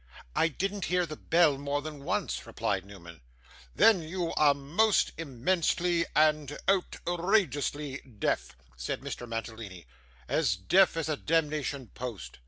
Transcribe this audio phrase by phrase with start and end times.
[0.35, 3.21] 'I didn't hear the bell more than once,' replied Newman.
[3.75, 9.85] 'Then you are most immensely and outr i geously deaf,' said Mr Mantalini,
[10.27, 12.39] 'as deaf as a demnition post.